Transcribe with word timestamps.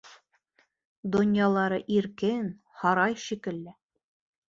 Донъялары 1.17 1.79
иркен, 1.99 2.51
һарай 2.83 3.19
шикелле. 3.29 3.81